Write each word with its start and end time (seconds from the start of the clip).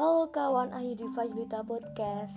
Halo 0.00 0.32
kawan 0.32 0.72
Ayu 0.72 0.96
Diva 0.96 1.28
Yulita 1.28 1.60
Podcast 1.60 2.32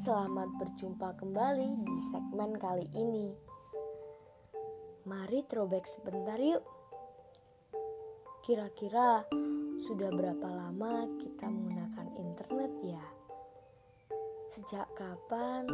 Selamat 0.00 0.48
berjumpa 0.56 1.12
kembali 1.20 1.84
di 1.84 1.96
segmen 2.08 2.56
kali 2.56 2.88
ini 2.96 3.28
Mari 5.04 5.44
throwback 5.52 5.84
sebentar 5.84 6.40
yuk 6.40 6.64
Kira-kira 8.40 9.28
sudah 9.84 10.08
berapa 10.08 10.48
lama 10.48 11.12
kita 11.20 11.44
menggunakan 11.44 12.08
internet 12.16 12.72
ya? 12.88 13.04
Sejak 14.56 14.88
kapan 14.96 15.68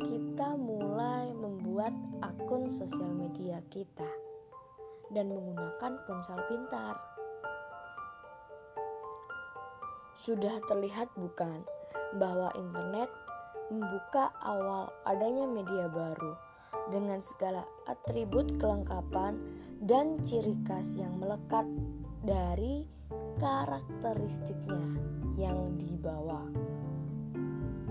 kita 0.00 0.56
mulai 0.56 1.36
membuat 1.36 1.92
akun 2.24 2.64
sosial 2.64 3.12
media 3.12 3.60
kita 3.68 4.08
dan 5.12 5.28
menggunakan 5.28 6.00
ponsel 6.08 6.40
pintar? 6.48 7.09
Sudah 10.20 10.60
terlihat 10.68 11.08
bukan 11.16 11.64
bahwa 12.20 12.52
internet 12.52 13.08
membuka 13.72 14.28
awal 14.44 14.92
adanya 15.08 15.48
media 15.48 15.88
baru 15.88 16.36
dengan 16.92 17.24
segala 17.24 17.64
atribut 17.88 18.60
kelengkapan 18.60 19.40
dan 19.80 20.20
ciri 20.28 20.60
khas 20.68 20.92
yang 20.92 21.16
melekat 21.16 21.64
dari 22.20 22.84
karakteristiknya 23.40 25.00
yang 25.40 25.80
dibawa. 25.80 26.44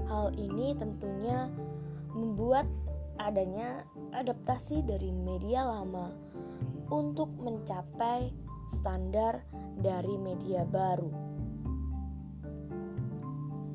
Hal 0.05 0.29
ini 0.37 0.77
tentunya 0.77 1.49
membuat 2.13 2.69
adanya 3.17 3.89
adaptasi 4.13 4.85
dari 4.85 5.09
media 5.09 5.65
lama 5.65 6.13
untuk 6.93 7.33
mencapai 7.41 8.29
standar 8.69 9.41
dari 9.81 10.13
media 10.21 10.61
baru 10.69 11.28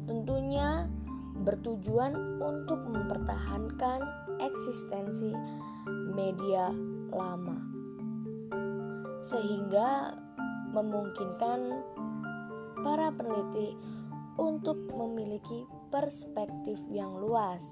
tentunya 0.05 0.89
bertujuan 1.45 2.41
untuk 2.41 2.81
mempertahankan 2.87 4.01
eksistensi 4.39 5.35
media 6.15 6.71
lama, 7.11 7.59
sehingga 9.21 10.15
memungkinkan 10.73 11.83
para 12.83 13.11
peneliti 13.15 13.75
untuk 14.39 14.79
memiliki 14.95 15.67
perspektif 15.95 16.79
yang 16.91 17.15
luas 17.23 17.63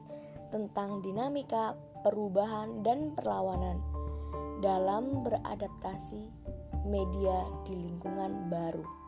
tentang 0.54 1.02
dinamika 1.02 1.74
perubahan 2.06 2.84
dan 2.86 3.14
perlawanan 3.18 3.82
dalam 4.62 5.26
beradaptasi 5.26 6.30
media 6.86 7.46
di 7.66 7.74
lingkungan 7.74 8.46
baru. 8.46 9.01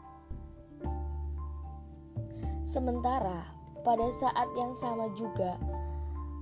Sementara 2.65 3.45
pada 3.85 4.09
saat 4.09 4.49
yang 4.57 4.73
sama 4.73 5.13
juga 5.13 5.61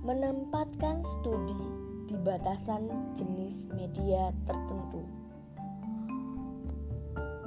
menempatkan 0.07 1.03
studi 1.03 1.67
di 2.07 2.15
batasan 2.23 2.87
jenis 3.19 3.67
media 3.75 4.31
tertentu. 4.47 5.03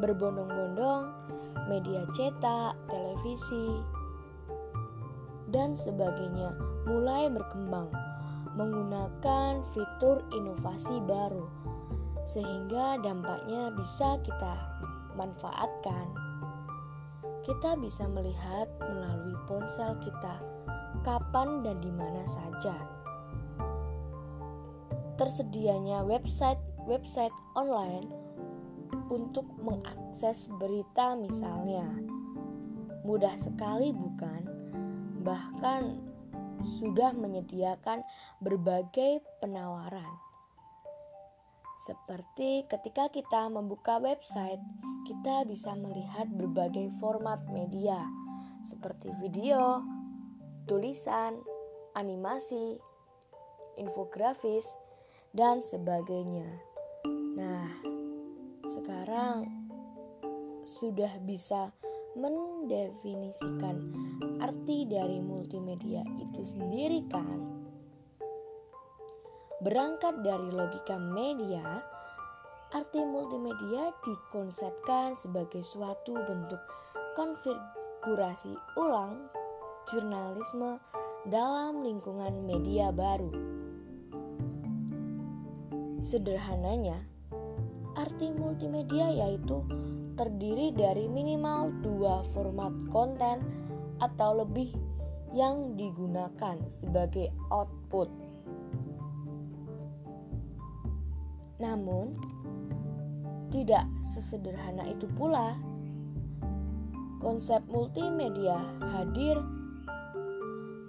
Berbondong-bondong 0.05 1.09
media 1.73 2.05
cetak, 2.13 2.77
televisi, 2.93 3.81
dan 5.49 5.73
sebagainya 5.73 6.53
mulai 6.85 7.33
berkembang 7.33 7.89
menggunakan 8.57 9.65
fitur 9.73 10.21
inovasi 10.37 11.01
baru 11.05 11.49
sehingga 12.27 12.99
dampaknya 13.01 13.73
bisa 13.73 14.21
kita 14.21 14.55
manfaatkan 15.15 16.11
kita 17.47 17.79
bisa 17.79 18.11
melihat 18.11 18.67
melalui 18.83 19.39
ponsel 19.47 19.95
kita 20.03 20.43
kapan 21.07 21.63
dan 21.63 21.79
di 21.79 21.95
mana 21.95 22.27
saja. 22.27 22.75
Tersedianya 25.15 26.03
website-website 26.03 27.33
online 27.55 28.11
untuk 29.07 29.47
mengakses 29.63 30.51
berita 30.59 31.15
misalnya. 31.15 31.87
Mudah 33.07 33.39
sekali 33.39 33.95
bukan? 33.95 34.43
Bahkan 35.23 35.83
sudah 36.67 37.15
menyediakan 37.15 38.03
berbagai 38.43 39.23
penawaran. 39.39 40.26
Seperti 41.87 42.67
ketika 42.67 43.07
kita 43.15 43.47
membuka 43.47 44.03
website, 44.03 44.59
kita 45.07 45.47
bisa 45.47 45.71
melihat 45.79 46.27
berbagai 46.35 46.91
format 46.99 47.39
media 47.47 48.03
seperti 48.67 49.15
video, 49.23 49.87
tulisan, 50.67 51.39
animasi, 51.95 52.83
infografis, 53.79 54.67
dan 55.31 55.63
sebagainya. 55.63 56.59
Nah, 57.39 57.71
sekarang 58.67 59.47
sudah 60.67 61.23
bisa 61.23 61.71
mendefinisikan 62.19 63.95
arti 64.43 64.91
dari 64.91 65.23
multimedia 65.23 66.03
itu 66.19 66.43
sendiri 66.43 67.07
kan? 67.07 67.56
Berangkat 69.67 70.23
dari 70.23 70.47
logika 70.55 70.95
media, 70.95 71.83
arti 72.71 73.03
multimedia 73.03 73.91
dikonsepkan 73.99 75.19
sebagai 75.19 75.67
suatu 75.67 76.15
bentuk 76.15 76.63
konfigurasi 77.19 78.55
ulang 78.79 79.27
jurnalisme 79.91 80.79
dalam 81.27 81.83
lingkungan 81.83 82.47
media 82.47 82.95
baru. 82.95 83.35
Sederhananya, 86.07 87.03
arti 87.99 88.31
multimedia 88.39 89.11
yaitu 89.11 89.67
terdiri 90.15 90.79
dari 90.79 91.11
minimal 91.11 91.75
dua 91.83 92.23
format 92.31 92.71
konten 92.95 93.43
atau 93.99 94.47
lebih 94.47 94.71
yang 95.35 95.75
digunakan 95.75 96.55
sebagai 96.71 97.35
output 97.51 98.26
Namun, 101.57 102.17
tidak 103.49 103.89
sesederhana 104.05 104.85
itu 104.85 105.09
pula. 105.17 105.57
Konsep 107.23 107.65
multimedia 107.73 108.61
hadir 108.93 109.41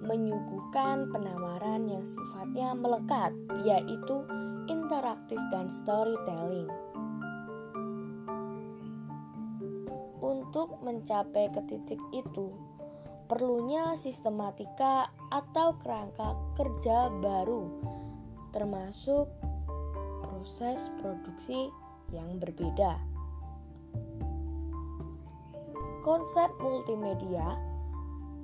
menyuguhkan 0.03 1.11
penawaran 1.11 1.88
yang 1.88 2.03
sifatnya 2.03 2.75
melekat, 2.75 3.31
yaitu 3.63 4.23
interaktif 4.67 5.39
dan 5.51 5.67
storytelling. 5.72 6.67
Untuk 10.23 10.79
mencapai 10.84 11.51
ke 11.51 11.61
titik 11.67 12.01
itu, 12.11 12.51
perlunya 13.28 13.95
sistematika 13.99 15.11
atau 15.31 15.75
kerangka 15.79 16.35
kerja 16.55 17.11
baru, 17.19 17.67
termasuk 18.55 19.28
proses 20.38 20.94
produksi 21.02 21.74
yang 22.14 22.38
berbeda. 22.38 23.02
Konsep 26.06 26.53
multimedia 26.62 27.58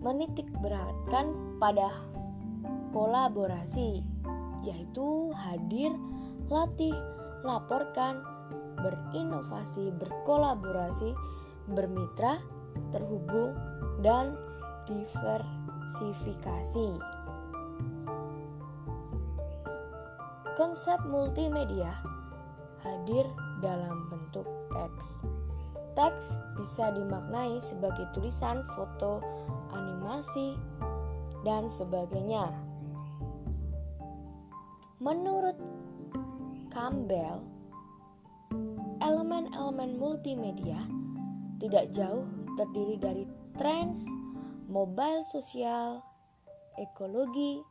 menitik 0.01 0.49
beratkan 0.57 1.37
pada 1.61 1.93
kolaborasi, 2.97 4.01
yaitu 4.65 5.29
hadir, 5.37 5.93
latih, 6.49 6.97
laporkan, 7.45 8.25
berinovasi, 8.81 9.93
berkolaborasi, 9.93 11.13
bermitra, 11.77 12.41
terhubung, 12.89 13.53
dan 14.01 14.33
diversifikasi. 14.89 17.12
Konsep 20.53 21.01
multimedia 21.09 21.97
hadir 22.85 23.25
dalam 23.65 24.05
bentuk 24.13 24.45
teks. 24.69 25.25
Teks 25.97 26.37
bisa 26.61 26.93
dimaknai 26.93 27.57
sebagai 27.57 28.05
tulisan, 28.13 28.61
foto, 28.77 29.17
animasi, 29.73 30.53
dan 31.41 31.65
sebagainya. 31.65 32.53
Menurut 35.01 35.57
Campbell, 36.69 37.41
elemen-elemen 39.01 39.97
multimedia 39.97 40.85
tidak 41.57 41.89
jauh 41.97 42.29
terdiri 42.61 43.01
dari 43.01 43.25
trends, 43.57 44.05
mobile 44.69 45.25
sosial, 45.33 46.05
ekologi, 46.77 47.65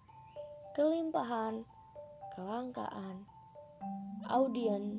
kelimpahan, 0.75 1.62
kelangkaan, 2.43 3.23
audien, 4.27 4.99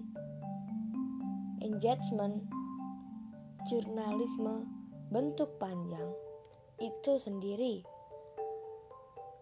engagement, 1.59 2.39
jurnalisme, 3.67 4.63
bentuk 5.11 5.59
panjang 5.59 6.07
itu 6.79 7.19
sendiri. 7.19 7.83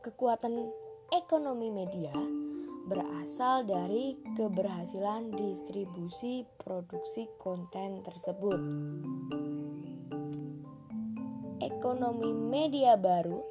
Kekuatan 0.02 0.74
ekonomi 1.14 1.70
media 1.70 2.10
berasal 2.90 3.70
dari 3.70 4.18
keberhasilan 4.34 5.30
distribusi 5.38 6.42
produksi 6.58 7.30
konten 7.38 8.02
tersebut. 8.02 8.58
Ekonomi 11.62 12.34
media 12.34 12.98
baru 12.98 13.46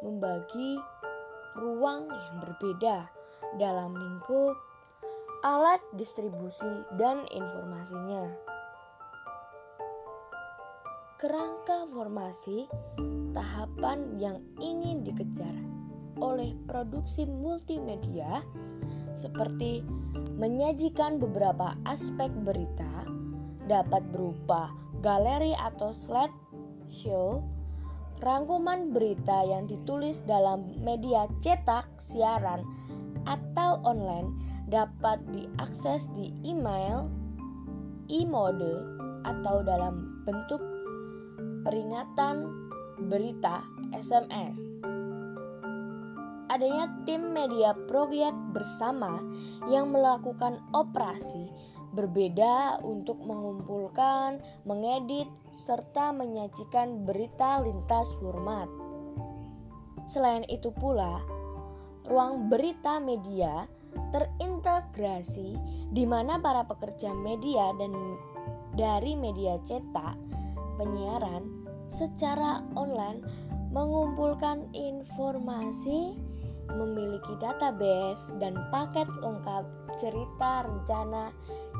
membagi 0.00 0.80
ruang 1.60 2.08
yang 2.08 2.36
berbeda 2.40 3.15
dalam 3.56 3.96
lingkup 3.96 4.54
alat 5.44 5.80
distribusi 5.94 6.72
dan 6.96 7.24
informasinya. 7.30 8.28
Kerangka 11.16 11.88
formasi 11.88 12.68
tahapan 13.32 14.20
yang 14.20 14.38
ingin 14.60 15.04
dikejar 15.04 15.56
oleh 16.20 16.56
produksi 16.68 17.28
multimedia 17.28 18.44
seperti 19.16 19.84
menyajikan 20.36 21.16
beberapa 21.16 21.72
aspek 21.88 22.28
berita 22.44 23.08
dapat 23.64 24.04
berupa 24.12 24.72
galeri 25.00 25.52
atau 25.56 25.92
slide 25.92 26.32
show, 26.92 27.42
rangkuman 28.20 28.92
berita 28.92 29.44
yang 29.44 29.68
ditulis 29.68 30.22
dalam 30.24 30.68
media 30.80 31.28
cetak, 31.40 31.88
siaran, 32.00 32.64
atau 33.26 33.82
online 33.82 34.30
dapat 34.70 35.22
diakses 35.30 36.10
di 36.14 36.32
email, 36.46 37.06
e-mode, 38.10 38.86
atau 39.26 39.62
dalam 39.62 40.22
bentuk 40.26 40.62
peringatan 41.66 42.46
berita 43.10 43.62
SMS 43.94 44.76
adanya 46.56 46.88
tim 47.04 47.36
media 47.36 47.76
proyek 47.84 48.32
bersama 48.56 49.20
yang 49.68 49.92
melakukan 49.92 50.62
operasi 50.72 51.52
berbeda 51.92 52.80
untuk 52.80 53.20
mengumpulkan, 53.24 54.40
mengedit, 54.68 55.28
serta 55.52 56.12
menyajikan 56.12 57.04
berita 57.08 57.60
lintas 57.64 58.08
format. 58.20 58.68
Selain 60.08 60.44
itu 60.48 60.72
pula, 60.72 61.24
ruang 62.06 62.48
berita 62.50 63.02
media 63.02 63.66
terintegrasi 64.14 65.56
di 65.90 66.04
mana 66.04 66.38
para 66.38 66.62
pekerja 66.66 67.10
media 67.14 67.72
dan 67.80 67.92
dari 68.76 69.16
media 69.16 69.56
cetak, 69.64 70.16
penyiaran 70.76 71.48
secara 71.88 72.60
online 72.76 73.24
mengumpulkan 73.72 74.68
informasi 74.76 76.16
memiliki 76.66 77.38
database 77.38 78.26
dan 78.42 78.58
paket 78.74 79.06
lengkap 79.22 79.64
cerita 79.96 80.66
rencana 80.66 81.30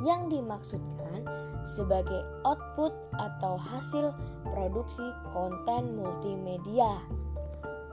yang 0.07 0.31
dimaksudkan 0.31 1.27
sebagai 1.67 2.23
output 2.47 2.95
atau 3.19 3.59
hasil 3.59 4.15
produksi 4.47 5.05
konten 5.35 5.99
multimedia 5.99 7.03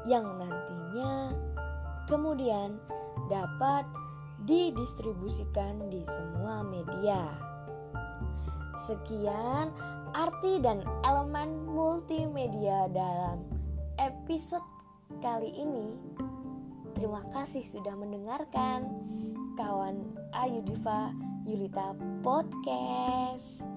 yang 0.06 0.28
nantinya 0.38 1.23
kemudian 2.08 2.78
dapat 3.32 3.88
didistribusikan 4.44 5.88
di 5.88 6.04
semua 6.08 6.64
media. 6.68 7.32
Sekian 8.76 9.72
arti 10.14 10.60
dan 10.62 10.84
elemen 11.08 11.66
multimedia 11.70 12.92
dalam 12.92 13.42
episode 13.98 14.66
kali 15.24 15.50
ini. 15.56 15.96
Terima 16.94 17.26
kasih 17.34 17.66
sudah 17.66 17.98
mendengarkan 17.98 18.86
kawan 19.58 20.04
Ayu 20.34 20.62
Diva 20.66 21.14
Yulita 21.46 21.98
Podcast. 22.22 23.73